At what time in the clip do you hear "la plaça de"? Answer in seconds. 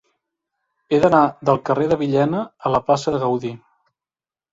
2.77-3.21